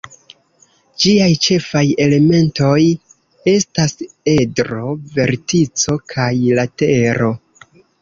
[1.03, 2.79] Ĝiaj ĉefaj elementoj
[3.55, 3.95] estas:
[4.39, 4.85] edro,
[5.21, 6.31] vertico kaj
[6.63, 7.35] latero.